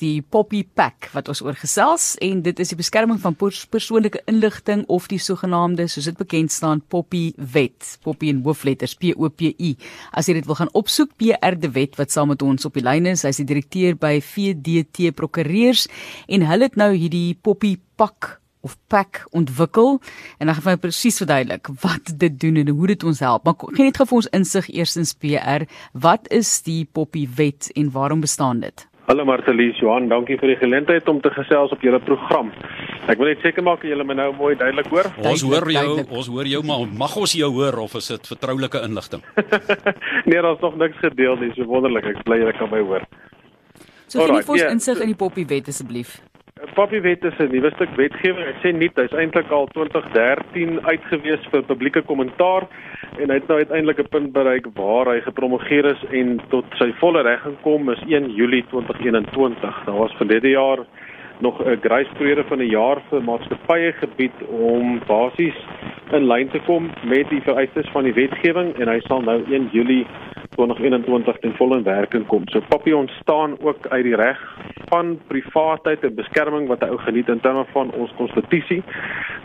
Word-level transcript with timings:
die 0.00 0.22
Poppy 0.24 0.62
Pack 0.64 1.10
wat 1.14 1.28
ons 1.30 1.42
oorgesels 1.44 2.14
en 2.24 2.40
dit 2.44 2.62
is 2.62 2.72
die 2.72 2.78
beskerming 2.78 3.20
van 3.22 3.36
pers 3.38 3.62
persoonlike 3.70 4.22
inligting 4.30 4.86
of 4.92 5.08
die 5.12 5.20
sogenaamde 5.20 5.86
soos 5.92 6.08
dit 6.08 6.18
bekend 6.18 6.52
staan 6.54 6.80
Poppy 6.92 7.30
Wet. 7.36 7.96
Poppy 8.04 8.30
in 8.32 8.42
hoofletters 8.46 8.96
P 9.00 9.12
O 9.16 9.28
P 9.28 9.52
I. 9.52 9.74
As 10.16 10.28
jy 10.28 10.38
dit 10.40 10.48
wil 10.48 10.58
gaan 10.60 10.72
opsoek, 10.76 11.12
PR 11.20 11.58
De 11.60 11.72
Wet 11.76 11.98
wat 12.00 12.12
saam 12.14 12.32
met 12.32 12.42
ons 12.42 12.68
op 12.68 12.76
die 12.76 12.84
lyn 12.84 13.08
is, 13.12 13.24
hy's 13.28 13.42
die 13.42 13.48
direkteur 13.48 13.98
by 14.00 14.16
VDT 14.24 15.12
Prokureurs 15.16 15.86
en 16.28 16.46
hulle 16.48 16.70
het 16.70 16.78
nou 16.80 16.92
hierdie 16.94 17.34
Poppy 17.36 17.76
Pack 18.00 18.38
of 18.60 18.76
pack 18.92 19.24
ontwikkel 19.32 20.00
en 20.38 20.50
dan 20.50 20.56
gaan 20.56 20.74
hy 20.74 20.80
presies 20.80 21.20
verduidelik 21.22 21.70
wat 21.80 22.12
dit 22.20 22.36
doen 22.40 22.60
en 22.60 22.68
hoe 22.68 22.90
dit 22.92 23.08
ons 23.08 23.22
help. 23.24 23.46
Maar 23.48 23.56
gee 23.72 23.88
net 23.88 24.00
gou 24.00 24.08
vir 24.10 24.20
ons 24.20 24.30
insig 24.36 24.68
eerstens 24.74 25.14
PR, 25.16 25.66
wat 25.92 26.28
is 26.34 26.52
die 26.66 26.84
Poppy 26.84 27.26
Wet 27.36 27.70
en 27.76 27.92
waarom 27.96 28.24
bestaan 28.24 28.60
dit? 28.64 28.86
Hallo 29.10 29.24
Martelies 29.26 29.74
Johan, 29.82 30.04
dankie 30.06 30.36
vir 30.38 30.52
die 30.52 30.56
geleentheid 30.60 31.08
om 31.10 31.16
te 31.18 31.32
gesels 31.34 31.72
op 31.74 31.80
julle 31.82 31.98
program. 31.98 32.52
Ek 33.10 33.18
wil 33.18 33.32
net 33.32 33.40
seker 33.42 33.64
maak 33.66 33.82
julle 33.82 34.04
my 34.06 34.14
nou 34.14 34.28
mooi 34.38 34.52
duidelik 34.54 34.86
hoor. 34.92 35.08
Ons 35.26 35.42
hoor 35.42 35.66
jou, 35.66 35.82
duidelik. 35.96 36.12
ons 36.14 36.28
hoor 36.30 36.46
jou 36.46 36.60
maar 36.68 36.84
mag 37.00 37.16
ons 37.18 37.34
jou 37.34 37.48
hoor 37.56 37.80
of 37.88 37.96
is 37.98 38.12
dit 38.12 38.30
vertroulike 38.30 38.84
inligting? 38.86 39.26
nee, 40.30 40.38
daar's 40.38 40.62
nog 40.62 40.78
niks 40.78 41.02
gedeel 41.02 41.42
nie, 41.42 41.50
so 41.58 41.66
wonderlik. 41.66 42.06
Ek 42.12 42.22
bly 42.22 42.38
julle 42.44 42.54
kan 42.54 42.70
my 42.70 42.84
hoor. 42.86 43.08
So 44.06 44.22
gee 44.22 44.30
net 44.30 44.46
vir 44.46 44.60
ons 44.60 44.62
yeah. 44.62 44.76
insig 44.78 45.02
in 45.02 45.10
die 45.10 45.18
Poppy 45.26 45.48
Wet 45.50 45.74
asseblief. 45.74 46.20
Poppy 46.80 47.00
Wet 47.02 47.24
is 47.24 47.36
'n 47.38 47.52
nuwe 47.52 47.70
stuk 47.74 47.90
wetgewing. 47.96 48.46
Ek 48.48 48.60
sê 48.62 48.70
nie, 48.72 48.88
hy's 48.96 49.12
eintlik 49.12 49.50
al 49.52 49.66
2013 49.74 50.78
uitgewees 50.80 51.42
vir 51.52 51.62
publieke 51.68 52.00
kommentaar 52.08 52.64
en 53.20 53.28
hy 53.28 53.36
het 53.36 53.48
nou 53.48 53.58
uiteindelik 53.58 54.00
'n 54.00 54.08
punt 54.08 54.32
bereik 54.32 54.66
waar 54.80 55.12
hy 55.12 55.20
gepromoveer 55.20 55.84
is 55.92 56.02
en 56.10 56.40
tot 56.48 56.64
sy 56.78 56.88
volle 57.02 57.20
reg 57.22 57.42
gekom 57.42 57.90
is 57.90 58.00
1 58.08 58.30
Julie 58.32 58.64
2021. 58.70 59.82
Daar 59.84 60.00
was 60.00 60.16
verlede 60.16 60.48
jaar 60.48 60.78
nog 61.40 61.60
'n 61.60 61.76
grace 61.84 62.12
periode 62.16 62.44
van 62.48 62.58
'n 62.58 62.72
jaar 62.72 62.98
vir 63.10 63.22
maatskappye 63.22 63.92
gebied 63.92 64.36
om 64.48 65.00
basies 65.06 65.58
in 66.12 66.26
lyn 66.26 66.48
te 66.48 66.60
kom 66.64 66.90
met 67.04 67.28
die 67.28 67.42
vereistes 67.42 67.88
van 67.92 68.04
die 68.04 68.14
wetgewing 68.14 68.72
en 68.80 68.88
hy 68.88 69.00
sal 69.00 69.20
nou 69.20 69.44
1 69.50 69.68
Julie 69.72 70.06
2021 70.56 71.38
ten 71.40 71.54
volle 71.56 71.76
in 71.76 71.84
werking 71.84 72.26
kom. 72.26 72.42
So 72.48 72.60
Poppy 72.68 72.92
ontstaan 72.92 73.60
ook 73.60 73.86
uit 73.86 74.04
die 74.04 74.16
reg 74.16 74.38
van 74.90 75.14
privaatheid 75.30 76.04
en 76.06 76.14
beskerming 76.18 76.66
wat 76.70 76.82
hy 76.84 76.90
ou 76.92 76.98
geniet 77.04 77.30
in 77.32 77.40
terme 77.44 77.64
van 77.72 77.92
ons 77.94 78.12
konstitusie. 78.18 78.80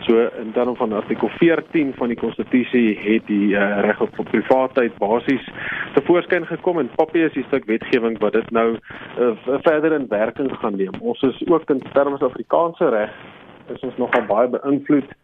So 0.06 0.26
in 0.42 0.52
terme 0.56 0.74
van 0.78 0.94
artikel 0.98 1.30
14 1.38 1.92
van 1.98 2.12
die 2.12 2.18
konstitusie 2.20 2.98
het 3.02 3.26
die 3.30 3.54
uh, 3.54 3.80
reg 3.86 4.02
op 4.04 4.18
privaatheid 4.30 4.98
basies 5.02 5.46
te 5.94 6.02
voorskyn 6.06 6.46
gekom 6.50 6.82
en 6.82 6.90
Poppy 6.98 7.24
is 7.26 7.34
die 7.38 7.46
stuk 7.48 7.68
wetgewing 7.70 8.18
wat 8.22 8.36
dit 8.38 8.50
nou 8.54 8.68
uh, 8.74 9.32
verder 9.66 9.94
in 9.96 10.10
werking 10.10 10.50
gaan 10.60 10.76
neem. 10.78 10.98
Ons 11.00 11.22
is 11.30 11.42
ook 11.48 11.70
in 11.70 11.82
terme 11.92 12.18
van 12.18 12.28
Afrikaanse 12.30 12.90
reg 12.94 13.14
is 13.74 13.86
ons 13.86 13.96
nogal 13.98 14.26
baie 14.28 14.50
beïnvloed 14.50 15.14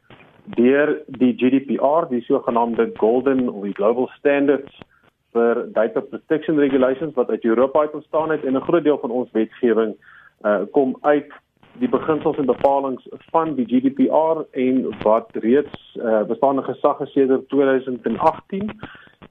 deur 0.56 0.96
die 1.18 1.34
GDPR, 1.38 2.08
die 2.10 2.24
sogenaamde 2.26 2.90
Golden 2.98 3.46
of 3.48 3.62
die 3.62 3.76
Global 3.78 4.10
Standards 4.18 4.80
vir 5.32 5.66
data 5.72 6.00
protection 6.00 6.58
regulations 6.58 7.14
wat 7.14 7.30
uit 7.30 7.44
Europa 7.44 7.80
uit 7.80 7.94
ontstaan 7.94 8.30
het 8.30 8.44
en 8.44 8.56
'n 8.56 8.66
groot 8.68 8.84
deel 8.84 8.98
van 8.98 9.10
ons 9.10 9.30
wetgewing 9.32 9.94
uh, 10.44 10.60
kom 10.70 10.96
uit 11.00 11.32
die 11.80 11.88
beginsels 11.88 12.36
en 12.36 12.46
bepalinge 12.46 13.00
van 13.30 13.54
die 13.54 13.66
GDPR 13.66 14.42
en 14.50 14.82
wat 15.02 15.30
reeds 15.32 15.96
uh, 15.96 16.22
bestaande 16.28 16.62
gesag 16.62 17.00
is 17.00 17.12
sedert 17.12 17.48
2018. 17.48 18.70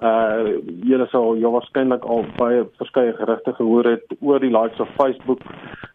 Uh 0.01 0.57
julle 0.87 1.05
sal 1.11 1.35
jou 1.37 1.51
waarskynlik 1.53 2.05
al 2.09 2.23
baie 2.37 2.63
verskeie 2.79 3.13
gerugte 3.13 3.53
gehoor 3.53 3.85
het 3.85 4.15
oor 4.19 4.39
die 4.39 4.49
likes 4.49 4.79
of 4.79 4.89
Facebook 4.97 5.43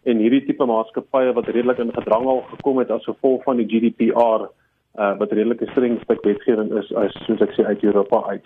en 0.03 0.21
hierdie 0.23 0.45
tipe 0.45 0.65
maatskappye 0.65 1.33
wat 1.35 1.49
redelik 1.51 1.81
in 1.83 1.91
gedrang 1.93 2.25
al 2.25 2.45
gekom 2.53 2.79
het 2.79 2.91
as 2.91 3.09
gevolg 3.09 3.43
van 3.43 3.59
die 3.59 3.67
GDPR 3.67 4.47
uh 4.47 5.11
wat 5.19 5.31
redelik 5.31 5.61
'n 5.61 5.71
streng 5.73 5.99
stuk 6.03 6.23
wetgewing 6.23 6.71
is 6.79 6.93
as 6.95 7.19
soos 7.25 7.41
ek 7.41 7.51
sê 7.57 7.65
uit 7.65 7.83
Europa 7.83 8.23
uit. 8.29 8.45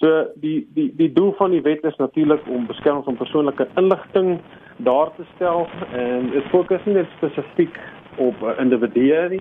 So 0.00 0.08
die 0.40 0.66
die 0.74 0.88
die 0.96 1.12
doel 1.12 1.34
van 1.36 1.50
die 1.50 1.60
wet 1.60 1.84
is 1.84 1.96
natuurlik 1.96 2.46
om 2.48 2.66
beskerming 2.66 3.04
van 3.04 3.16
persoonlike 3.16 3.66
inligting 3.76 4.38
daar 4.76 5.10
te 5.16 5.24
stel 5.34 5.66
en 5.92 6.30
dit 6.30 6.46
fokus 6.48 6.84
nie 6.84 6.94
net 6.94 7.10
spesifiek 7.18 7.76
op 8.16 8.40
individue 8.58 9.26
nie, 9.28 9.40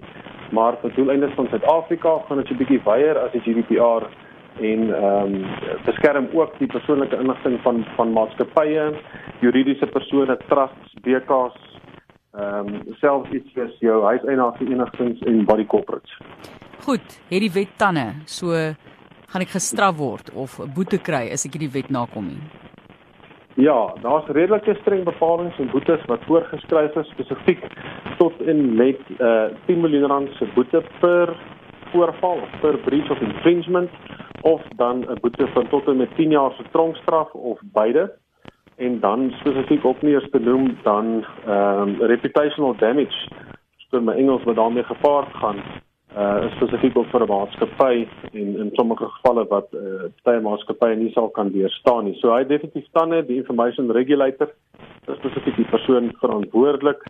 maar 0.52 0.76
vir 0.82 0.92
doeleindes 0.98 1.32
van 1.38 1.48
Suid-Afrika 1.48 2.18
gaan 2.28 2.42
dit 2.44 2.52
'n 2.52 2.58
bietjie 2.58 2.82
wyeer 2.84 3.18
as 3.18 3.32
die 3.32 3.42
GDPR 3.46 4.04
en 4.60 4.82
ehm 4.96 5.34
um, 5.36 5.46
beskerm 5.86 6.28
ook 6.34 6.60
die 6.60 6.68
persoonlike 6.68 7.16
inligting 7.16 7.60
van 7.62 7.86
van 7.96 8.12
maatskappye, 8.12 8.92
juridiese 9.40 9.88
persone, 9.88 10.38
trusts, 10.48 10.94
BKs, 11.02 11.58
ehm 12.36 12.68
um, 12.68 12.96
selfs 13.00 13.32
iets 13.32 13.54
soos 13.54 13.80
jou 13.80 14.04
huiseienaarsverenigings 14.04 15.22
en 15.22 15.46
body 15.46 15.66
corporates. 15.66 16.20
Goed, 16.84 17.22
hierdie 17.30 17.52
wet 17.52 17.78
tande, 17.78 18.06
so 18.26 18.52
gaan 19.32 19.42
ek 19.46 19.54
gestraf 19.54 19.96
word 19.98 20.32
of 20.34 20.60
'n 20.60 20.74
boete 20.74 20.98
kry 20.98 21.30
as 21.34 21.46
ek 21.46 21.54
hierdie 21.54 21.74
wet 21.74 21.90
nakom 21.90 22.26
nie? 22.28 22.42
Ja, 23.60 23.94
daar's 24.02 24.28
redelike 24.28 24.76
streng 24.82 25.04
bepalinge 25.04 25.54
en 25.60 25.72
boetes 25.72 26.06
wat 26.08 26.24
voorgeskryf 26.28 26.96
is 26.96 27.10
spesifiek 27.12 27.64
tot 28.18 28.42
en 28.42 28.76
met 28.76 29.02
uh 29.20 29.50
10 29.66 29.82
miljoen 29.82 30.08
rand 30.08 30.30
se 30.38 30.46
boete 30.56 30.82
per 31.00 31.36
voorval 31.92 32.40
of 32.46 32.52
per 32.62 32.78
breach 32.78 33.12
of 33.12 33.22
infringement 33.22 33.92
of 34.42 34.62
dan 34.76 35.06
'n 35.10 35.20
boete 35.22 35.48
van 35.54 35.68
tot 35.68 35.88
en 35.88 35.98
met 35.98 36.16
10 36.16 36.32
jaar 36.32 36.52
se 36.58 36.64
tronkstraf 36.72 37.34
of 37.34 37.60
beide 37.74 38.12
en 38.78 39.00
dan 39.00 39.32
spesifiek 39.40 39.86
ook 39.86 40.02
nie 40.02 40.14
eens 40.14 40.30
te 40.32 40.40
noem 40.40 40.78
dan 40.84 41.26
ehm 41.46 41.82
um, 41.82 42.02
reputational 42.02 42.76
damage 42.78 43.28
vir 43.90 44.02
my 44.02 44.14
Engels 44.14 44.44
wat 44.44 44.56
daarmee 44.56 44.84
gepaard 44.84 45.34
gaan 45.34 45.60
uh 46.18 46.50
spesifiek 46.56 46.98
ook 46.98 47.10
vir 47.12 47.24
'n 47.24 47.30
maatskappy 47.30 48.08
en 48.34 48.50
in 48.64 48.70
sommige 48.74 49.06
gevalle 49.06 49.46
wat 49.48 49.68
uh 49.74 50.10
baie 50.24 50.42
maatskappye 50.42 50.96
nie 50.96 51.12
sal 51.12 51.30
kan 51.30 51.52
weerstaan 51.52 52.06
nie. 52.06 52.16
So 52.20 52.34
hy 52.34 52.44
definitief 52.44 52.86
staan 52.88 53.10
die 53.10 53.38
information 53.38 53.92
regulator 53.92 54.50
spesifiek 55.06 55.56
die 55.56 55.70
persoon 55.70 56.12
verantwoordelik 56.22 57.04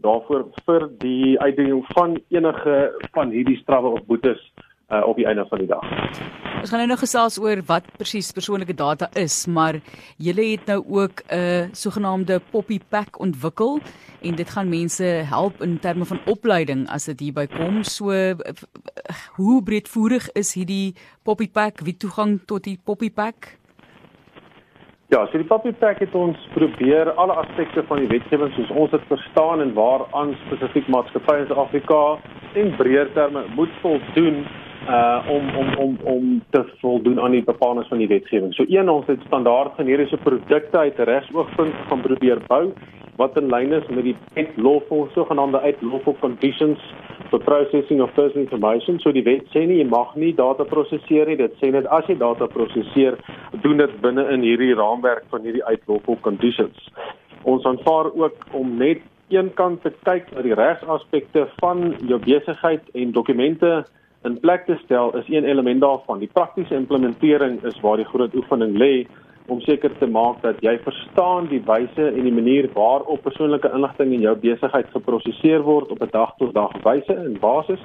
daarvoor 0.00 0.44
vir 0.66 0.88
die 0.98 1.40
uitdiening 1.40 1.84
van 1.94 2.20
enige 2.28 2.92
van 3.12 3.30
hierdie 3.30 3.56
strawwe 3.56 3.88
of 3.88 4.06
boetes 4.06 4.40
uh, 4.40 4.65
op 4.88 5.16
die 5.16 5.26
einde 5.26 5.46
van 5.48 5.58
die 5.58 5.66
dag. 5.66 5.82
Ons 6.60 6.70
gaan 6.70 6.78
nou 6.78 6.88
nog 6.88 7.02
gesels 7.02 7.38
oor 7.38 7.60
wat 7.66 7.84
presies 7.98 8.32
persoonlike 8.32 8.74
data 8.74 9.08
is, 9.14 9.46
maar 9.46 9.80
julle 10.16 10.46
het 10.50 10.66
nou 10.66 10.84
ook 10.88 11.22
'n 11.26 11.34
uh, 11.34 11.66
sogenaamde 11.72 12.40
Poppy 12.50 12.80
Pack 12.88 13.18
ontwikkel 13.20 13.80
en 14.22 14.34
dit 14.34 14.50
gaan 14.50 14.68
mense 14.68 15.04
help 15.04 15.62
in 15.62 15.78
terme 15.78 16.04
van 16.04 16.20
opleiding 16.26 16.88
as 16.88 17.04
dit 17.04 17.20
hierby 17.20 17.46
kom. 17.46 17.82
So 17.82 18.10
hoe 19.36 19.62
breedvoerig 19.62 20.32
is 20.32 20.54
hierdie 20.54 20.94
Poppy 21.22 21.48
Pack? 21.50 21.80
Wie 21.80 21.96
toegang 21.96 22.40
tot 22.46 22.64
die 22.64 22.78
Poppy 22.84 23.10
Pack? 23.10 23.58
Ja, 25.08 25.26
so 25.26 25.38
die 25.38 25.46
Poppy 25.46 25.72
Pack 25.72 25.98
het 25.98 26.14
ons 26.14 26.36
probeer 26.54 27.12
alle 27.12 27.32
aspekte 27.32 27.84
van 27.86 27.98
die 27.98 28.08
wetgewing 28.08 28.52
soos 28.52 28.70
ons 28.70 28.90
dit 28.90 29.02
verstaan 29.06 29.60
en 29.60 29.74
waaraan 29.74 30.34
spesifiek 30.46 30.88
maatskappye 30.88 31.38
in 31.38 31.46
Suid-Afrika 31.46 32.18
en 32.54 32.76
breër 32.76 33.12
terme 33.12 33.44
moet 33.54 33.70
voldoen 33.82 34.46
uh 34.88 35.26
om 35.28 35.48
om 35.56 35.68
om 35.84 35.96
om 36.04 36.42
te 36.50 36.64
voldoen 36.80 37.20
aan 37.20 37.30
die 37.30 37.44
bepalinge 37.44 37.88
van 37.88 37.98
die 37.98 38.08
wetgewing. 38.08 38.54
So 38.54 38.64
een 38.68 38.88
ons 38.88 39.06
het 39.06 39.20
standaard 39.26 39.74
generiese 39.74 40.16
produkte 40.16 40.78
uit 40.78 40.98
regsoogpunt 40.98 41.74
gaan 41.88 42.00
probeer 42.00 42.38
bou 42.46 42.72
wat 43.16 43.36
in 43.36 43.48
lyn 43.48 43.72
is 43.72 43.86
met 43.88 44.04
die 44.04 44.16
wet 44.34 44.56
lawful 44.56 45.08
sogenaamde 45.14 45.60
uit 45.60 45.82
lawful 45.82 46.16
conditions 46.20 46.78
for 47.30 47.40
processing 47.40 48.00
of 48.02 48.12
personal 48.14 48.44
information. 48.44 49.00
So 49.00 49.12
die 49.12 49.24
wet 49.24 49.48
sê 49.54 49.64
nie 49.66 49.80
jy 49.80 49.88
mag 49.88 50.14
nie 50.14 50.34
data 50.36 50.64
prosesseer 50.68 51.26
nie. 51.26 51.38
Dit 51.40 51.56
sê 51.62 51.72
net 51.72 51.88
as 51.90 52.06
jy 52.10 52.18
data 52.20 52.46
prosesseer, 52.52 53.18
doen 53.64 53.80
dit 53.82 54.00
binne 54.04 54.28
in 54.34 54.44
hierdie 54.46 54.74
raamwerk 54.76 55.26
van 55.32 55.46
hierdie 55.48 55.64
uit 55.64 55.82
lawful 55.88 56.20
conditions. 56.20 56.90
Ons 57.42 57.66
aanvaar 57.66 58.12
ook 58.14 58.46
om 58.52 58.76
net 58.78 59.02
een 59.32 59.50
kant 59.58 59.82
te 59.82 59.90
kyk 60.06 60.28
na 60.34 60.44
die 60.46 60.54
regsaspekte 60.54 61.46
van 61.58 61.88
jou 62.06 62.18
besigheid 62.22 62.84
en 62.94 63.14
dokumente 63.16 63.84
in 64.26 64.40
plek 64.40 64.66
te 64.66 64.76
stel 64.84 65.14
is 65.16 65.28
een 65.28 65.44
element 65.44 65.80
daarvan. 65.80 66.18
Die 66.18 66.32
praktiese 66.32 66.74
implementering 66.74 67.62
is 67.64 67.80
waar 67.80 67.96
die 67.96 68.08
groot 68.10 68.34
oefening 68.34 68.76
lê 68.78 69.06
om 69.46 69.60
seker 69.60 69.92
te 69.98 70.06
maak 70.10 70.40
dat 70.42 70.58
jy 70.64 70.74
verstaan 70.82 71.46
die 71.50 71.62
wyse 71.66 72.08
en 72.08 72.22
die 72.26 72.34
manier 72.34 72.66
waarop 72.74 73.22
persoonlike 73.22 73.70
inligting 73.74 74.12
in 74.16 74.24
jou 74.26 74.34
besigheid 74.42 74.90
geprosesseer 74.94 75.62
word 75.62 75.92
op 75.94 76.02
'n 76.02 76.10
dag-tot-dag 76.10 76.74
wyse 76.82 77.14
en 77.14 77.38
basis 77.40 77.82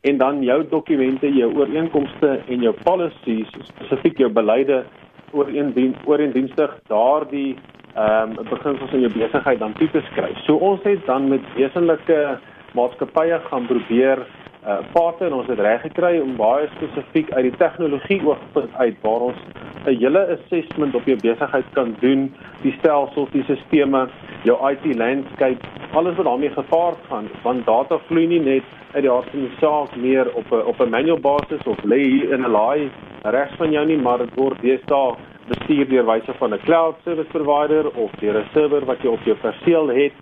en 0.00 0.18
dan 0.18 0.42
jou 0.42 0.62
dokumente, 0.68 1.32
jou 1.32 1.50
ooreenkomste 1.56 2.40
en 2.48 2.62
jou 2.62 2.74
policies, 2.84 3.48
spesifiek 3.74 4.18
jou 4.18 4.30
beleide 4.32 4.84
ooreendien 5.32 5.94
ooreendienstig 6.04 6.78
daardie 6.88 7.56
ehm 7.94 8.38
um, 8.38 8.46
beginsels 8.48 8.92
in 8.92 9.00
jou 9.00 9.12
besigheid 9.12 9.58
dan 9.58 9.72
toe 9.72 9.90
te 9.90 10.00
skryf. 10.00 10.38
So 10.46 10.54
ons 10.54 10.82
het 10.82 11.06
dan 11.06 11.28
met 11.28 11.42
wesenlike 11.56 12.38
maatskappye 12.74 13.40
gaan 13.50 13.66
probeer 13.66 14.26
uh 14.66 14.78
fase 14.92 15.24
en 15.24 15.32
ons 15.32 15.46
het 15.48 15.60
reg 15.64 15.80
gekry 15.80 16.18
om 16.20 16.34
baie 16.36 16.66
spesifiek 16.74 17.30
uit 17.32 17.46
die 17.46 17.56
tegnologie 17.56 18.20
oogpunt 18.26 18.74
uit 18.76 18.96
waar 19.02 19.22
ons 19.30 19.38
'n 19.86 19.96
hele 19.96 20.22
assessment 20.36 20.94
op 20.94 21.06
jou 21.08 21.16
besigheid 21.20 21.64
kan 21.72 21.94
doen, 22.00 22.34
die 22.62 22.74
stelsels, 22.78 23.30
die 23.30 23.44
stelsels, 23.44 24.10
jou 24.44 24.56
IT 24.70 24.84
landscape, 24.96 25.64
alles 25.92 26.16
wat 26.16 26.26
daarmee 26.26 26.50
gepaard 26.50 26.98
gaan, 27.08 27.28
want 27.42 27.66
data 27.66 27.98
vloei 27.98 28.26
nie 28.26 28.40
net 28.40 28.62
uit 28.92 29.02
die 29.02 29.10
hart 29.10 29.30
van 29.30 29.40
die 29.40 29.56
saak 29.60 29.96
meer 29.96 30.34
op 30.34 30.52
'n 30.52 30.66
op 30.66 30.80
'n 30.80 30.90
manual 30.90 31.20
basis 31.20 31.66
of 31.66 31.78
lê 31.84 32.02
hier 32.02 32.32
in 32.32 32.44
'n 32.44 32.50
laai 32.50 32.90
regs 33.22 33.56
van 33.56 33.70
jou 33.70 33.86
nie, 33.86 33.98
maar 33.98 34.18
dit 34.18 34.34
word 34.34 34.60
deesdae 34.60 35.14
bestuur 35.48 35.88
deur 35.88 36.06
wyse 36.06 36.32
van 36.38 36.54
'n 36.54 36.60
cloud 36.64 36.96
service 37.04 37.30
provider 37.30 37.84
of 37.96 38.10
deur 38.20 38.36
'n 38.38 38.48
server 38.52 38.84
wat 38.84 39.02
jy 39.02 39.08
op 39.08 39.24
jou 39.24 39.36
perseel 39.36 39.88
het 39.88 40.12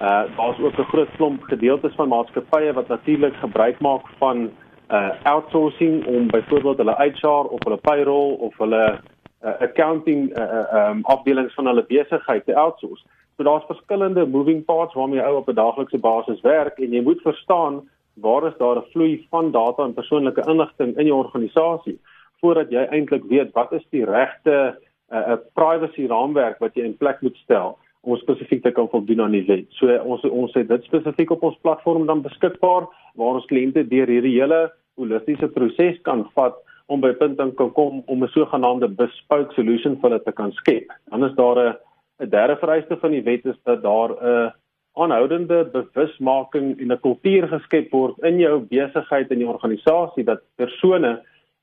Uh 0.00 0.24
daar's 0.36 0.58
ook 0.58 0.78
'n 0.78 0.90
groot 0.92 1.10
klomp 1.16 1.42
gedeeltes 1.42 1.94
van 1.94 2.08
maatskappye 2.08 2.72
wat 2.72 2.88
natuurlik 2.88 3.34
gebruik 3.34 3.80
maak 3.80 4.06
van 4.18 4.50
uh 4.90 5.10
outsourcing 5.22 6.06
om 6.06 6.26
byvoorbeeld 6.26 6.76
hulle 6.76 7.12
HR 7.12 7.46
of 7.54 7.58
hulle 7.64 7.76
payroll 7.76 8.32
of 8.32 8.58
hulle 8.58 9.00
uh, 9.44 9.60
accounting 9.60 10.38
uh, 10.38 10.42
uh 10.42 10.88
um 10.90 11.04
afdelings 11.04 11.54
van 11.54 11.66
hulle 11.66 11.84
besigheid 11.84 12.44
te 12.44 12.54
outsource. 12.54 13.04
So 13.36 13.42
daar's 13.42 13.64
verskillende 13.66 14.26
moving 14.26 14.64
parts 14.64 14.94
waarmee 14.94 15.20
jy 15.20 15.26
ou 15.26 15.36
op 15.36 15.48
'n 15.48 15.54
daaglikse 15.54 15.98
basis 15.98 16.40
werk 16.40 16.78
en 16.78 16.92
jy 16.92 17.02
moet 17.02 17.20
verstaan 17.20 17.88
waar 18.14 18.46
is 18.46 18.56
daar 18.58 18.76
'n 18.76 18.90
vloei 18.90 19.26
van 19.30 19.50
data 19.50 19.84
en 19.84 19.94
persoonlike 19.94 20.42
inligting 20.48 20.96
in 20.98 21.06
jou 21.06 21.18
organisasie 21.18 21.98
voordat 22.40 22.70
jy 22.70 22.86
eintlik 22.90 23.24
weet 23.28 23.52
wat 23.52 23.72
is 23.72 23.86
die 23.90 24.04
regte 24.04 24.78
uh, 25.10 25.36
privacy 25.52 26.06
raamwerk 26.06 26.58
wat 26.58 26.74
jy 26.74 26.84
in 26.84 26.96
plek 26.96 27.20
moet 27.20 27.36
stel 27.36 27.78
om 28.04 28.16
spesifiek 28.16 28.62
te 28.62 28.70
kan 28.70 28.88
voldoen 28.88 29.20
aan 29.20 29.36
die 29.36 29.46
wet. 29.46 29.66
So 29.78 29.88
ons 30.04 30.24
ons 30.28 30.54
het 30.54 30.68
dit 30.68 30.84
spesifiek 30.84 31.30
op 31.30 31.42
ons 31.42 31.58
platform 31.62 32.06
dan 32.06 32.22
beskikbaar 32.22 32.88
waar 33.14 33.40
ons 33.40 33.48
kliënte 33.50 33.86
deur 33.88 34.10
hierdie 34.10 34.36
hele 34.40 34.72
holistiese 35.00 35.48
proses 35.48 36.00
kan 36.02 36.26
vat 36.34 36.60
om 36.92 37.00
by 37.00 37.14
punt 37.16 37.38
dan 37.38 37.54
kan 37.54 37.72
kom 37.72 38.02
om 38.06 38.22
'n 38.22 38.28
sogenaamde 38.28 38.88
bespoke 38.88 39.54
solution 39.54 39.96
vir 39.96 40.10
hulle 40.10 40.22
te 40.24 40.32
kan 40.32 40.52
skep. 40.52 40.86
Dan 41.10 41.24
is 41.24 41.34
daar 41.34 41.58
'n 41.58 41.76
'n 42.20 42.30
derde 42.30 42.56
vereiste 42.56 42.96
van 42.96 43.10
die 43.10 43.22
wet 43.22 43.46
is 43.46 43.56
dat 43.64 43.82
daar 43.82 44.10
'n 44.10 44.52
aanhoudende 44.94 45.64
bewusmaking 45.72 46.80
en 46.80 46.92
'n 46.92 47.00
kultuur 47.00 47.48
geskep 47.48 47.90
word 47.90 48.18
in 48.22 48.38
jou 48.38 48.60
besigheid 48.60 49.30
en 49.30 49.38
jou 49.38 49.50
organisasie 49.50 50.24
dat 50.24 50.40
persone 50.56 51.22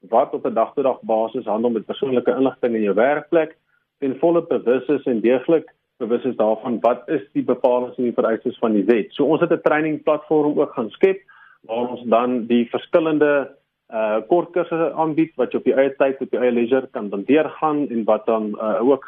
wat 0.09 0.33
op 0.33 0.45
'n 0.45 0.53
dag-tot-dag 0.53 1.01
basis 1.01 1.45
handel 1.45 1.69
met 1.69 1.85
persoonlike 1.85 2.35
inligting 2.35 2.75
in 2.75 2.81
jou 2.81 2.95
werkplek 2.95 3.57
ten 3.99 4.17
volle 4.19 4.41
bewus 4.41 4.88
is 4.88 5.03
en 5.05 5.21
deeglik 5.21 5.73
bewus 6.01 6.25
is 6.30 6.38
daarvan 6.39 6.80
wat 6.83 7.07
is 7.07 7.24
die 7.38 7.45
bepalinge 7.45 7.94
en 7.98 8.09
die 8.09 8.18
vereistes 8.18 8.57
van 8.63 8.75
die 8.77 8.86
wet. 8.89 9.13
So 9.15 9.25
ons 9.25 9.42
het 9.42 9.53
'n 9.53 9.63
training 9.63 10.03
platform 10.03 10.59
ook 10.59 10.74
gaan 10.74 10.89
skep 10.89 11.21
waar 11.69 11.89
ons 11.94 12.03
dan 12.09 12.45
die 12.48 12.65
verskillende 12.69 13.51
uh 13.92 14.21
kort 14.27 14.53
kursusse 14.56 14.94
aanbied 14.95 15.33
wat 15.36 15.51
jy 15.51 15.59
op 15.59 15.65
die 15.68 15.75
eie 15.75 15.92
tyd 16.00 16.21
op 16.24 16.31
die 16.31 16.39
eie 16.39 16.53
leisure 16.56 16.88
kan 16.95 17.09
dan 17.12 17.25
deurgaan 17.27 17.89
en 17.89 18.06
wat 18.07 18.25
dan 18.25 18.53
uh, 18.56 18.80
ook 18.88 19.03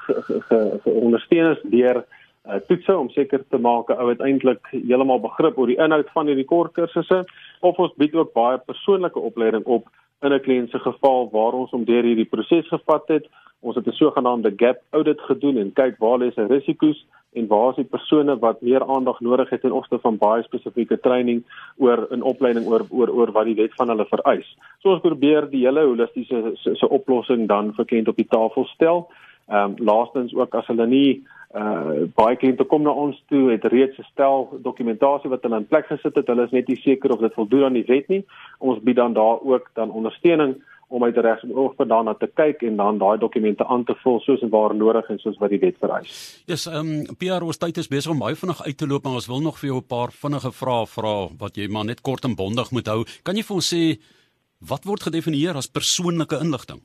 geondersteun 0.83 1.51
is 1.53 1.61
deur 1.71 2.03
uh 2.43 2.59
toetse 2.67 2.97
om 2.97 3.09
seker 3.09 3.45
te 3.49 3.57
maak 3.57 3.89
ou 3.95 4.07
uiteindelik 4.11 4.67
heeltemal 4.73 5.21
begrip 5.23 5.57
oor 5.57 5.71
die 5.71 5.79
inhoud 5.79 6.09
van 6.11 6.27
hierdie 6.27 6.49
kort 6.49 6.75
kursusse 6.75 7.21
of 7.61 7.79
ons 7.79 7.95
bied 7.95 8.15
ook 8.19 8.33
baie 8.35 8.59
persoonlike 8.67 9.19
opleiding 9.19 9.63
op 9.63 9.87
in 10.23 10.33
'n 10.33 10.39
kliënt 10.39 10.69
se 10.71 10.79
geval 10.79 11.29
waar 11.31 11.53
ons 11.53 11.71
hom 11.71 11.83
deur 11.85 12.03
hierdie 12.03 12.29
proses 12.29 12.67
gevat 12.67 13.07
het 13.07 13.25
Ons 13.63 13.75
het 13.75 13.87
'n 13.87 13.91
sogenaamde 13.91 14.53
gap 14.55 14.77
audit 14.89 15.21
gedoen 15.21 15.57
en 15.57 15.73
kyk 15.73 15.95
waar 15.97 16.19
lê 16.19 16.33
se 16.33 16.45
risiko's 16.45 17.05
en 17.33 17.47
waar 17.47 17.69
is 17.69 17.75
die 17.75 17.91
persone 17.95 18.39
wat 18.39 18.61
meer 18.61 18.83
aandag 18.85 19.19
nodig 19.19 19.49
het 19.49 19.63
in 19.63 19.71
opsigte 19.71 19.99
van 19.99 20.17
baie 20.17 20.43
spesifieke 20.43 20.99
training 20.99 21.43
oor 21.77 22.07
'n 22.11 22.21
opleiding 22.21 22.65
oor 22.65 22.85
oor 22.89 23.09
oor 23.09 23.31
wat 23.31 23.45
die 23.45 23.55
wet 23.55 23.73
van 23.73 23.87
hulle 23.87 24.05
vereis. 24.05 24.57
So 24.79 24.89
ons 24.89 25.01
probeer 25.01 25.49
die 25.49 25.65
hele 25.65 25.85
holistiese 25.85 26.51
se 26.55 26.89
oplossing 26.89 27.47
dan 27.47 27.73
kliënt 27.75 28.07
op 28.07 28.15
die 28.15 28.27
tafel 28.29 28.65
stel. 28.65 29.07
Ehm 29.47 29.71
um, 29.71 29.75
laastens 29.77 30.33
ook 30.33 30.55
as 30.55 30.67
hulle 30.67 30.87
nie 30.87 31.23
uh 31.53 32.09
baie 32.17 32.37
kliënte 32.41 32.65
kom 32.65 32.81
na 32.81 32.91
ons 32.97 33.17
toe 33.29 33.51
het 33.51 33.65
reeds 33.69 33.97
'n 33.99 34.07
stel 34.11 34.49
dokumentasie 34.63 35.29
wat 35.29 35.43
hulle 35.43 35.57
in 35.57 35.67
plek 35.67 35.85
gesit 35.87 36.15
het. 36.15 36.27
Hulle 36.27 36.43
is 36.43 36.51
net 36.51 36.67
nie 36.67 36.81
seker 36.81 37.11
of 37.11 37.19
dit 37.19 37.33
voldoen 37.33 37.63
aan 37.63 37.73
die 37.73 37.85
wet 37.87 38.07
nie. 38.07 38.25
Ons 38.59 38.81
bied 38.81 38.95
dan 38.95 39.13
daar 39.13 39.39
ook 39.41 39.69
dan 39.73 39.91
ondersteuning 39.91 40.55
om 40.87 41.03
uit 41.03 41.17
regs 41.17 41.43
oog 41.53 41.73
vir 41.77 41.87
daarna 41.89 42.13
te 42.13 42.27
kyk 42.27 42.61
en 42.61 42.75
dan 42.77 42.97
daai 42.97 43.17
dokumente 43.17 43.65
aan 43.65 43.83
te 43.83 43.95
vul 44.03 44.19
soos 44.19 44.41
en 44.41 44.49
waar 44.49 44.75
nodig 44.75 45.09
en 45.09 45.19
soos 45.19 45.37
wat 45.41 45.49
die 45.49 45.59
wet 45.59 45.77
vereis. 45.81 46.43
Yes, 46.45 46.65
ehm 46.69 46.91
um, 47.09 47.15
PR 47.17 47.43
ons 47.43 47.57
tyd 47.57 47.77
is 47.77 47.87
besig 47.87 48.11
om 48.11 48.19
baie 48.19 48.35
vinnig 48.35 48.61
uit 48.65 48.77
te 48.77 48.87
loop, 48.87 49.03
maar 49.03 49.19
ons 49.21 49.27
wil 49.27 49.41
nog 49.41 49.59
vir 49.59 49.69
jou 49.69 49.77
'n 49.81 49.87
paar 49.95 50.11
vinnige 50.11 50.51
vrae 50.51 50.85
vra 50.85 51.15
wat 51.37 51.57
jy 51.57 51.67
maar 51.67 51.85
net 51.85 52.01
kort 52.01 52.25
en 52.25 52.35
bondig 52.35 52.71
moet 52.71 52.87
hou. 52.87 53.05
Kan 53.23 53.35
jy 53.35 53.43
vir 53.43 53.55
ons 53.55 53.73
sê 53.73 53.99
wat 54.59 54.85
word 54.85 55.03
gedefinieer 55.03 55.55
as 55.55 55.67
persoonlike 55.67 56.39
inligting? 56.39 56.81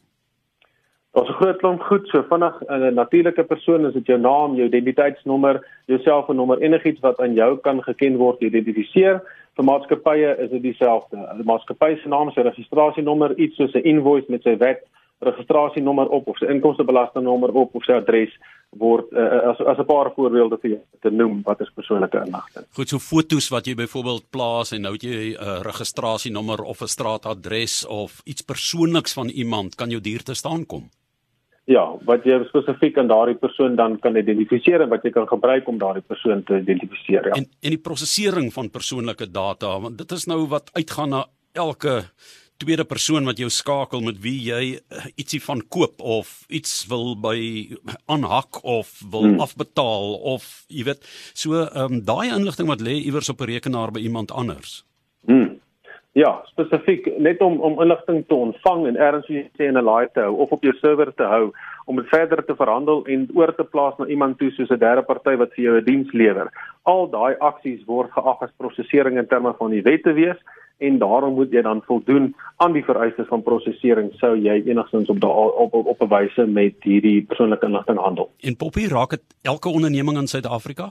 'n 1.14 1.32
groot 1.40 1.58
klomp 1.58 1.82
goed, 1.82 2.08
so 2.08 2.22
vinnig 2.22 2.54
'n 2.68 2.94
natuurlike 2.94 3.44
persoon 3.44 3.86
is 3.86 3.92
dit 3.92 4.06
jou 4.06 4.18
naam, 4.18 4.54
jou 4.54 4.66
identiteitsnommer, 4.66 5.66
jou 5.86 5.98
selfoonnommer, 5.98 6.58
enigiets 6.58 7.00
wat 7.00 7.20
aan 7.20 7.34
jou 7.34 7.56
kan 7.56 7.82
geken 7.82 8.16
word, 8.16 8.40
identifiseer 8.40 9.22
vir 9.56 9.64
maatskappye 9.64 10.36
is 10.38 10.50
dit 10.50 10.62
dieselfde. 10.62 11.16
'n 11.16 11.44
Maatskappy 11.44 11.96
se 11.96 12.08
naam, 12.08 12.30
sy 12.30 12.40
registrasienommer, 12.40 13.38
iets 13.38 13.56
soos 13.56 13.74
'n 13.74 13.88
invoice 13.92 14.30
met 14.30 14.42
sy 14.42 14.56
wet 14.56 14.84
registrasienommer 15.20 16.08
op 16.08 16.28
of 16.28 16.36
sy 16.38 16.46
inkomstebelastingnommer 16.46 17.50
op 17.50 17.74
of 17.74 17.84
sy 17.84 17.96
adres 17.98 18.30
word 18.78 19.10
uh, 19.12 19.50
as 19.50 19.58
as 19.72 19.78
'n 19.78 19.86
paar 19.88 20.12
voorbeelde 20.14 20.58
vir 20.62 20.70
jou 20.70 20.82
te 21.02 21.10
noem 21.10 21.40
wat 21.42 21.60
is 21.60 21.72
persoonlike 21.74 22.18
inligting. 22.26 22.66
Goed, 22.76 22.88
so 22.88 22.98
fotos 22.98 23.48
wat 23.48 23.66
jy 23.66 23.74
byvoorbeeld 23.74 24.30
plaas 24.30 24.72
en 24.72 24.82
nou 24.82 24.92
het 24.92 25.02
jy 25.02 25.34
'n 25.34 25.42
uh, 25.42 25.60
registrasienommer 25.62 26.62
of 26.62 26.82
'n 26.82 26.86
straatadres 26.86 27.86
of 27.86 28.20
iets 28.24 28.42
persoonliks 28.42 29.12
van 29.12 29.28
iemand 29.28 29.74
kan 29.74 29.90
jou 29.90 30.00
dier 30.00 30.22
te 30.22 30.34
staan 30.34 30.66
kom. 30.66 30.88
Ja, 31.68 31.84
wat 32.08 32.24
jy 32.24 32.38
spesifiek 32.48 32.96
aan 32.96 33.10
daardie 33.10 33.36
persoon 33.36 33.74
dan 33.76 33.98
kan 34.00 34.16
identifiseer 34.16 34.80
en 34.80 34.88
wat 34.88 35.02
jy 35.04 35.12
kan 35.12 35.26
gebruik 35.28 35.66
om 35.68 35.76
daardie 35.80 36.04
persoon 36.06 36.40
te 36.48 36.62
identifiseer, 36.62 37.28
ja. 37.28 37.34
En 37.36 37.44
en 37.44 37.74
die 37.74 37.82
prosesering 37.90 38.48
van 38.54 38.70
persoonlike 38.72 39.28
data, 39.30 39.74
want 39.80 39.98
dit 40.00 40.14
is 40.16 40.24
nou 40.30 40.46
wat 40.48 40.72
uitgaan 40.72 41.12
na 41.12 41.26
elke 41.52 42.00
tweede 42.58 42.84
persoon 42.88 43.28
wat 43.28 43.38
jou 43.38 43.50
skakel 43.52 44.00
met 44.02 44.18
wie 44.24 44.38
jy 44.48 44.62
eh, 44.78 45.04
ietsie 45.20 45.42
van 45.44 45.60
koop 45.68 46.00
of 46.00 46.32
iets 46.48 46.86
wil 46.90 47.12
by 47.20 47.36
aanhak 48.10 48.62
of 48.64 48.96
wil 49.12 49.28
hmm. 49.28 49.44
afbetaal 49.44 50.16
of 50.34 50.48
jy 50.72 50.88
weet, 50.88 51.04
so 51.34 51.66
ehm 51.66 52.00
um, 52.00 52.04
daai 52.04 52.32
inligting 52.32 52.72
wat 52.72 52.82
lê 52.82 52.96
iewers 53.04 53.28
op 53.28 53.44
'n 53.44 53.52
rekenaar 53.52 53.92
by 53.92 54.00
iemand 54.00 54.32
anders. 54.32 54.87
Ja, 56.18 56.30
spesifiek 56.50 57.04
net 57.22 57.40
om 57.44 57.60
om 57.60 57.76
inligting 57.82 58.24
te 58.26 58.34
ontvang 58.34 58.86
en 58.86 58.96
ergens 58.96 59.26
wie 59.30 59.42
sê 59.58 59.68
in 59.70 59.78
'n 59.78 59.84
laai 59.84 60.08
te 60.12 60.20
hou 60.20 60.34
of 60.44 60.50
op 60.50 60.62
jou 60.62 60.74
server 60.80 61.14
te 61.14 61.22
hou 61.22 61.52
om 61.84 61.96
dit 61.96 62.08
verder 62.08 62.44
te 62.44 62.56
verhandel 62.56 63.04
en 63.06 63.28
oor 63.34 63.54
te 63.54 63.64
plaas 63.64 63.96
na 63.98 64.06
iemand 64.06 64.38
toe 64.38 64.50
soos 64.50 64.70
'n 64.70 64.78
derde 64.78 65.02
party 65.02 65.36
wat 65.36 65.54
vir 65.54 65.64
jou 65.64 65.76
'n 65.76 65.84
diens 65.84 66.12
lewer. 66.12 66.48
Al 66.82 67.10
daai 67.10 67.36
aksies 67.38 67.84
word 67.84 68.10
geag 68.10 68.42
as 68.42 68.56
prosesering 68.56 69.18
in 69.18 69.26
terme 69.26 69.54
van 69.58 69.70
die 69.70 69.82
wet 69.82 70.02
te 70.02 70.12
wees 70.12 70.40
en 70.78 70.98
daarom 70.98 71.34
moet 71.34 71.52
jy 71.52 71.62
dan 71.62 71.82
voldoen 71.86 72.34
aan 72.56 72.72
die 72.72 72.84
vereistes 72.84 73.26
van 73.28 73.42
prosesering 73.42 74.12
sou 74.12 74.36
jy 74.36 74.62
enigstens 74.66 75.08
op 75.08 75.20
daai 75.20 75.50
op 75.64 75.74
op 75.74 75.86
op 75.86 76.02
'n 76.02 76.08
wyse 76.08 76.46
met 76.46 76.74
hierdie 76.80 77.22
persoonlike 77.22 77.66
inligting 77.66 77.98
handel. 77.98 78.30
En 78.40 78.56
Poppy 78.56 78.86
raak 78.86 79.10
dit 79.10 79.22
elke 79.42 79.68
onderneming 79.68 80.16
in 80.18 80.26
Suid-Afrika? 80.26 80.90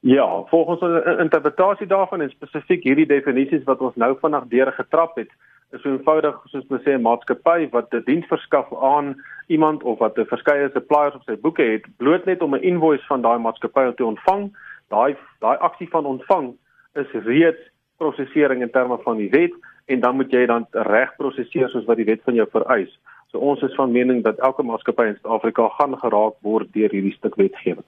Ja, 0.00 0.42
volgens 0.46 0.80
ons 0.80 1.04
interpretasie 1.18 1.86
daarvan 1.86 2.20
en 2.20 2.30
spesifiek 2.30 2.84
hierdie 2.86 3.06
definisies 3.06 3.64
wat 3.66 3.80
ons 3.82 3.96
nou 3.98 4.12
vinnig 4.20 4.44
deur 4.52 4.70
getrap 4.72 5.16
het, 5.18 5.30
is 5.74 5.82
so 5.82 5.90
eenvoudig 5.90 6.36
soos 6.52 6.68
ons 6.70 6.84
sê 6.86 6.94
'n 6.94 7.02
maatskappy 7.02 7.68
wat 7.72 7.92
'n 7.94 8.04
diens 8.06 8.26
verskaf 8.26 8.68
aan 8.82 9.16
iemand 9.48 9.82
of 9.82 9.98
wat 9.98 10.18
'n 10.18 10.30
verskeie 10.30 10.70
suppliers 10.72 11.14
op 11.14 11.22
sy 11.26 11.36
boeke 11.36 11.62
het, 11.62 11.84
bloot 11.96 12.24
net 12.24 12.42
om 12.42 12.54
'n 12.54 12.62
invoice 12.62 13.06
van 13.06 13.22
daai 13.22 13.38
maatskappy 13.38 13.92
te 13.94 14.04
ontvang, 14.04 14.56
daai 14.88 15.16
daai 15.40 15.56
aksie 15.58 15.88
van 15.88 16.06
ontvang 16.06 16.56
is 16.94 17.10
reeds 17.24 17.70
prosesering 17.96 18.62
in 18.62 18.70
terme 18.70 18.98
van 18.98 19.16
die 19.16 19.30
wet 19.30 19.52
en 19.86 20.00
dan 20.00 20.16
moet 20.16 20.30
jy 20.30 20.46
dan 20.46 20.66
reg 20.72 21.16
prosesseer 21.16 21.68
soos 21.68 21.84
wat 21.84 21.96
die 21.96 22.06
wet 22.06 22.22
van 22.22 22.34
jou 22.34 22.46
vereis. 22.50 22.98
So 23.30 23.38
ons 23.38 23.62
is 23.62 23.74
van 23.74 23.92
mening 23.92 24.22
dat 24.22 24.38
elke 24.38 24.62
maatskappy 24.62 25.02
in 25.02 25.18
Suid-Afrika 25.20 25.68
gaan 25.68 25.98
geraak 25.98 26.34
word 26.40 26.72
deur 26.72 26.90
hierdie 26.90 27.16
stuk 27.16 27.34
wetgewing. 27.34 27.84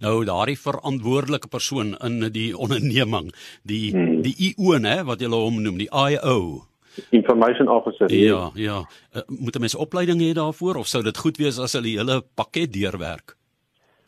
Nou 0.00 0.24
daardie 0.24 0.58
verantwoordelike 0.58 1.48
persoon 1.48 1.96
in 2.04 2.32
die 2.32 2.56
onderneming, 2.56 3.32
die 3.62 3.90
hmm. 3.92 4.22
die 4.22 4.34
IO 4.52 4.78
nê 4.78 5.02
wat 5.04 5.20
jy 5.20 5.30
hom 5.32 5.62
noem, 5.62 5.78
die 5.78 5.90
IO. 5.90 6.66
Information 7.10 7.68
officer. 7.68 8.12
Ja, 8.12 8.50
ja. 8.54 8.84
Uh, 9.12 9.22
moet 9.28 9.56
'n 9.56 9.60
mens 9.60 9.74
opleiding 9.74 10.20
hê 10.20 10.32
daarvoor 10.32 10.76
of 10.76 10.86
sou 10.86 11.02
dit 11.02 11.16
goed 11.16 11.36
wees 11.36 11.58
as 11.58 11.72
hulle 11.72 11.84
die 11.84 11.98
hele 11.98 12.22
pakket 12.34 12.72
deurwerk? 12.72 13.36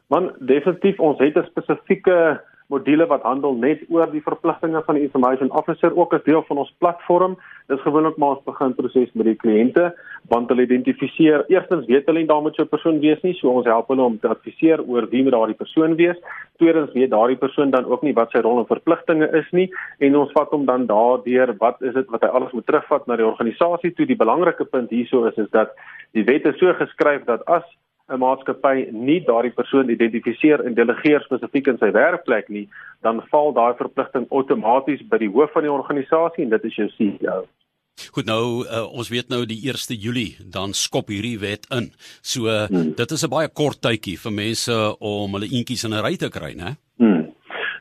Man, 0.08 0.32
definitief 0.40 1.00
ons 1.00 1.18
het 1.18 1.36
'n 1.36 1.48
spesifieke 1.50 2.40
module 2.72 3.06
wat 3.08 3.24
handel 3.24 3.56
net 3.56 3.80
oor 3.88 4.10
die 4.12 4.22
verpligtinge 4.24 4.82
van 4.86 4.98
die 4.98 5.04
information 5.06 5.50
officer 5.56 5.94
ook 5.96 6.12
as 6.14 6.24
deel 6.26 6.42
van 6.48 6.60
ons 6.64 6.72
platform. 6.82 7.36
Dis 7.72 7.80
gewoonlik 7.84 8.16
maar 8.20 8.36
ons 8.36 8.44
begin 8.44 8.74
proses 8.76 9.12
met 9.14 9.28
die 9.30 9.38
kliënte 9.40 9.88
want 10.28 10.50
hulle 10.52 10.66
identifiseer 10.66 11.46
eerstens 11.48 11.86
weet 11.88 12.08
hulle 12.10 12.20
nie 12.20 12.28
daar 12.28 12.42
moet 12.44 12.56
so 12.56 12.62
'n 12.62 12.68
persoon 12.68 13.00
wees 13.00 13.22
nie, 13.22 13.34
so 13.34 13.48
ons 13.48 13.66
help 13.66 13.88
hulle 13.88 14.02
om 14.02 14.18
te 14.18 14.28
adviseer 14.28 14.82
oor 14.84 15.08
wie 15.08 15.22
moet 15.22 15.32
daardie 15.32 15.56
persoon 15.56 15.96
wees. 15.96 16.16
Tweedens 16.58 16.92
weet 16.92 17.10
daardie 17.10 17.36
persoon 17.36 17.70
dan 17.70 17.84
ook 17.84 18.02
nie 18.02 18.12
wat 18.12 18.30
sy 18.30 18.40
rol 18.40 18.58
en 18.58 18.66
verpligtinge 18.66 19.28
is 19.32 19.50
nie 19.52 19.70
en 19.98 20.16
ons 20.16 20.32
vat 20.32 20.50
hom 20.50 20.66
dan 20.66 20.86
daardeur 20.86 21.56
wat 21.58 21.82
is 21.82 21.94
dit 21.94 22.10
wat 22.10 22.22
hy 22.22 22.28
alles 22.28 22.52
moet 22.52 22.66
terugvat 22.66 23.06
na 23.06 23.16
die 23.16 23.26
organisasie 23.26 23.94
toe. 23.94 24.06
Die 24.06 24.16
belangrike 24.24 24.64
punt 24.64 24.90
hierso 24.90 25.24
is 25.24 25.36
is 25.36 25.50
dat 25.50 25.70
die 26.12 26.24
wet 26.24 26.44
is 26.46 26.58
so 26.58 26.72
geskryf 26.72 27.24
dat 27.24 27.44
as 27.46 27.64
'n 28.08 28.18
maatskappy 28.18 28.88
nie 28.92 29.20
daardie 29.24 29.52
persoon 29.52 29.90
identifiseer 29.90 30.64
en 30.64 30.74
delegeer 30.74 31.20
spesifiek 31.26 31.66
in 31.66 31.78
sy 31.78 31.90
werkplek 31.92 32.48
nie, 32.48 32.68
dan 33.02 33.22
val 33.30 33.52
daai 33.52 33.74
verpligting 33.76 34.26
outomaties 34.30 35.04
by 35.08 35.18
die 35.18 35.32
hoof 35.32 35.52
van 35.52 35.66
die 35.66 35.72
organisasie 35.72 36.44
en 36.44 36.50
dit 36.56 36.64
is 36.64 36.76
jou 36.76 36.88
CEO. 36.96 37.46
Goed 38.14 38.28
nou 38.30 38.64
uh, 38.64 38.84
ons 38.94 39.10
weet 39.10 39.28
nou 39.32 39.42
die 39.48 39.58
1 39.66 39.98
Julie 39.98 40.36
dan 40.54 40.72
skop 40.72 41.10
hierdie 41.12 41.38
wet 41.42 41.66
in. 41.74 41.90
So 42.22 42.46
uh, 42.46 42.66
hmm. 42.70 42.94
dit 42.94 43.10
is 43.16 43.24
'n 43.24 43.32
baie 43.32 43.48
kort 43.48 43.82
tydjie 43.82 44.18
vir 44.24 44.32
mense 44.32 44.76
om 45.00 45.34
hulle 45.34 45.50
eentjies 45.50 45.84
in 45.84 45.94
'n 45.94 46.04
ry 46.04 46.16
te 46.16 46.30
kry, 46.30 46.54
né? 46.54 46.76
Hmm. 46.98 47.17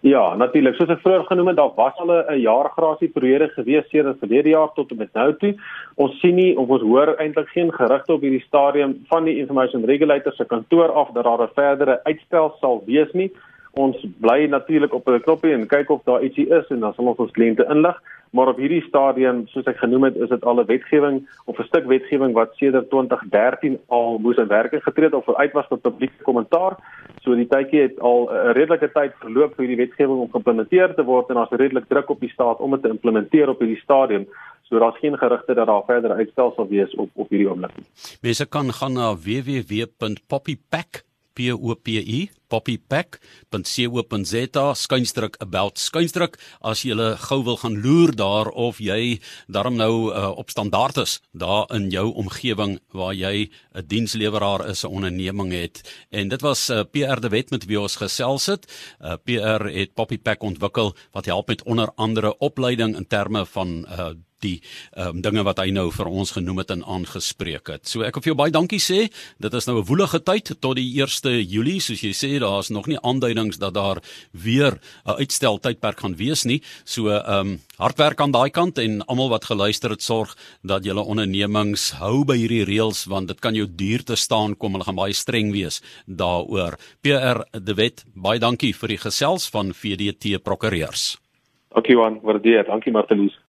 Ja, 0.01 0.35
natuurlik. 0.35 0.75
Soos 0.77 0.91
ek 0.93 1.01
vroeër 1.01 1.25
genoem 1.25 1.47
het, 1.51 1.57
daar 1.57 1.73
was 1.75 1.97
al 1.97 2.11
'n 2.11 2.39
jaar 2.41 2.69
grasieperiode 2.75 3.49
gewees 3.49 3.89
sedert 3.89 4.19
verlede 4.19 4.49
jaar 4.49 4.69
tot 4.73 4.91
en 4.91 4.97
met 4.97 5.13
nou 5.13 5.35
toe. 5.37 5.55
Ons 5.95 6.19
sien 6.19 6.35
nie 6.35 6.57
of 6.57 6.69
ons 6.69 6.81
hoor 6.81 7.15
eintlik 7.17 7.49
geen 7.49 7.73
gerugte 7.73 8.13
op 8.13 8.21
hierdie 8.21 8.45
stadium 8.47 9.05
van 9.07 9.23
die 9.23 9.37
Information 9.37 9.85
Regulator 9.85 10.33
se 10.33 10.45
kantoor 10.45 10.91
af 10.91 11.09
dat 11.13 11.23
daar 11.23 11.41
'n 11.41 11.53
verdere 11.53 12.03
uitstel 12.03 12.55
sal 12.59 12.83
wees 12.85 13.11
nie. 13.13 13.31
Ons 13.73 14.05
bly 14.19 14.45
natuurlik 14.45 14.93
op 14.93 15.07
'n 15.07 15.21
knoppie 15.21 15.53
en 15.53 15.67
kyk 15.67 15.89
of 15.89 16.03
daar 16.03 16.23
ietsie 16.23 16.49
is 16.49 16.67
en 16.67 16.79
dan 16.79 16.93
sal 16.93 17.05
ons 17.05 17.17
ons 17.17 17.31
kliënte 17.31 17.65
inlig 17.69 18.01
maar 18.31 18.47
op 18.47 18.57
hierdie 18.57 18.83
stadium 18.87 19.47
soos 19.47 19.65
ek 19.65 19.77
genoem 19.77 20.03
het 20.09 20.15
is 20.15 20.29
dit 20.29 20.43
al 20.43 20.59
'n 20.59 20.65
wetgewing 20.65 21.29
of 21.45 21.59
'n 21.59 21.67
stuk 21.69 21.85
wetgewing 21.85 22.33
wat 22.33 22.55
sedert 22.55 22.89
2013 22.89 23.79
al 23.87 24.17
moes 24.17 24.37
in 24.37 24.47
werking 24.47 24.83
getree 24.83 25.05
het 25.05 25.13
of 25.13 25.35
uit 25.35 25.51
was 25.51 25.67
tot 25.67 25.81
publieke 25.81 26.23
kommentaar. 26.23 26.77
So 27.21 27.35
die 27.35 27.47
tydjie 27.47 27.81
het 27.81 27.99
al 27.99 28.29
'n 28.29 28.51
redelike 28.51 28.91
tyd 28.91 29.13
verloop 29.19 29.55
vir 29.55 29.65
hierdie 29.65 29.85
wetgewing 29.85 30.19
om 30.19 30.31
geïmplementeer 30.31 30.95
te 30.95 31.03
word 31.03 31.29
en 31.29 31.35
daar's 31.35 31.51
redelik 31.51 31.87
druk 31.87 32.09
op 32.09 32.19
die 32.19 32.29
staat 32.29 32.59
om 32.59 32.71
dit 32.71 32.81
te 32.81 32.89
implementeer 32.89 33.49
op 33.49 33.59
hierdie 33.59 33.81
stadium. 33.83 34.27
So 34.67 34.79
daar's 34.79 34.99
geen 34.99 35.17
gerugte 35.17 35.53
dat 35.53 35.67
daar 35.67 35.83
verder 35.85 36.11
uitstel 36.11 36.53
sal 36.55 36.67
wees 36.67 36.95
op 36.95 37.09
op 37.13 37.29
hierdie 37.29 37.49
oomblik 37.49 37.71
mense 38.21 38.45
kan 38.45 38.73
gaan 38.73 38.93
na 38.93 39.15
www.poppypack 39.15 41.03
P 41.33 41.39
O 41.53 41.75
P 41.75 41.87
I 41.87 42.29
poppypack.co.za 42.47 44.73
skuinstruk 44.73 45.35
about 45.39 45.79
skuinstruk 45.79 46.39
as 46.61 46.83
jy 46.83 47.15
gou 47.27 47.43
wil 47.43 47.57
gaan 47.57 47.81
loer 47.81 48.15
daar 48.15 48.49
of 48.49 48.79
jy 48.79 49.19
daarom 49.47 49.75
nou 49.75 50.11
uh, 50.11 50.37
op 50.37 50.49
standaard 50.49 50.97
is 50.97 51.21
daar 51.31 51.65
in 51.75 51.89
jou 51.89 52.13
omgewing 52.13 52.79
waar 52.91 53.13
jy 53.13 53.49
'n 53.73 53.85
diensleweraar 53.87 54.69
is 54.69 54.83
'n 54.83 54.87
onderneming 54.87 55.51
het. 55.51 56.05
En 56.09 56.27
dit 56.27 56.41
was 56.41 56.69
uh, 56.69 56.81
PR 56.91 57.19
de 57.19 57.29
Wet 57.29 57.49
met 57.49 57.65
wie 57.65 57.79
ons 57.79 57.95
gesels 57.95 58.45
het. 58.45 58.95
Uh, 59.01 59.13
PR 59.23 59.65
het 59.65 59.93
poppypack 59.93 60.43
ontwikkel 60.43 60.95
wat 61.11 61.25
help 61.25 61.47
met 61.47 61.63
onder 61.63 61.91
andere 61.95 62.37
opleiding 62.37 62.95
in 62.95 63.07
terme 63.07 63.45
van 63.45 63.87
uh, 63.89 64.09
die 64.43 64.61
um, 64.95 65.21
dinge 65.21 65.43
wat 65.43 65.59
hy 65.59 65.71
nou 65.71 65.87
vir 65.91 66.09
ons 66.09 66.31
genoem 66.35 66.61
het 66.61 66.71
en 66.71 66.83
aangespreek 66.85 67.71
het. 67.73 67.87
So 67.87 68.05
ek 68.05 68.17
wil 68.17 68.25
vir 68.25 68.31
jou 68.31 68.39
baie 68.39 68.53
dankie 68.53 68.81
sê. 68.81 69.07
Dit 69.39 69.53
is 69.53 69.67
nou 69.67 69.79
'n 69.79 69.87
woelige 69.87 70.19
tyd 70.19 70.53
tot 70.61 70.75
die 70.75 71.01
1 71.01 71.43
Julie, 71.47 71.79
soos 71.79 72.01
jy 72.01 72.13
sê, 72.13 72.39
daar's 72.39 72.69
nog 72.69 72.87
nie 72.87 72.99
aanduidings 73.01 73.57
dat 73.57 73.73
daar 73.73 74.01
weer 74.31 74.79
'n 75.05 75.17
uitstel 75.19 75.59
tydperk 75.59 75.99
gaan 75.99 76.15
wees 76.15 76.45
nie. 76.45 76.61
So 76.85 77.09
ehm 77.09 77.47
um, 77.47 77.59
hardwerk 77.77 78.21
aan 78.21 78.31
daai 78.31 78.49
kant 78.49 78.77
en 78.77 79.05
almal 79.05 79.29
wat 79.29 79.45
geluister 79.45 79.89
het 79.89 80.01
sorg 80.01 80.35
dat 80.63 80.83
julle 80.83 81.01
ondernemings 81.01 81.91
hou 81.99 82.25
by 82.25 82.35
hierdie 82.37 82.65
reëls 82.65 83.05
want 83.05 83.27
dit 83.27 83.39
kan 83.39 83.55
jou 83.55 83.67
duur 83.67 84.03
te 84.03 84.15
staan 84.15 84.57
kom. 84.57 84.73
Hulle 84.73 84.83
gaan 84.83 84.95
baie 84.95 85.13
streng 85.13 85.51
wees 85.51 85.81
daaroor. 86.05 86.77
PR 87.01 87.45
De 87.59 87.73
Wet, 87.73 88.05
baie 88.15 88.39
dankie 88.39 88.73
vir 88.73 88.87
die 88.87 88.97
gesels 88.97 89.49
van 89.49 89.73
VDT 89.73 90.43
Prokureurs. 90.43 91.17
Dankie 91.73 91.93
Johan, 91.93 92.19
waardeer. 92.23 92.65
Dankie 92.65 92.91
Martelies. 92.91 93.37